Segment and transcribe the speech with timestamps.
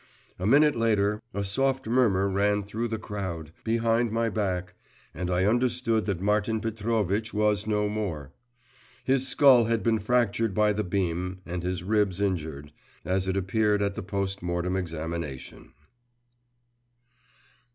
[0.39, 4.73] A minute later a soft murmur ran through the crowd, behind my back,
[5.13, 8.33] and I understood that Martin Petrovitch was no more.
[9.03, 12.71] His skull had been fractured by the beam and his ribs injured,
[13.05, 15.71] as it appeared at the post mortem examination.